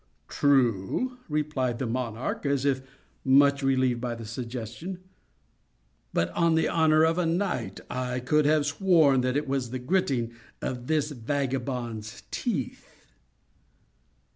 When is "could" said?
8.19-8.47